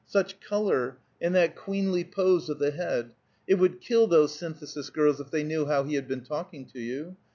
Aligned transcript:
Such 0.07 0.39
color, 0.41 0.97
and 1.21 1.35
that 1.35 1.55
queenly 1.55 2.03
pose 2.03 2.49
of 2.49 2.57
the 2.57 2.71
head! 2.71 3.13
It 3.45 3.59
would 3.59 3.81
kill 3.81 4.07
those 4.07 4.33
Synthesis 4.33 4.89
girls 4.89 5.19
if 5.19 5.29
they 5.29 5.43
knew 5.43 5.67
how 5.67 5.83
he 5.83 5.93
had 5.93 6.07
been 6.07 6.23
talking 6.25 6.65
to 6.69 6.79
you. 6.79 7.17